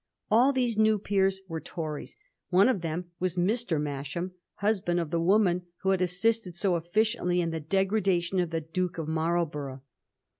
[0.31, 2.17] All these new peers were Tories:
[2.49, 3.79] one of them was Mr.
[3.79, 8.61] Masham, husband of the woman who had assisted so efficiently in the degradation of the
[8.61, 9.83] Duke of Marlborough.